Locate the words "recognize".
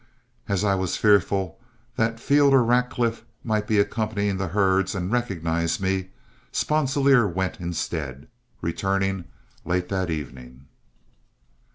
5.11-5.79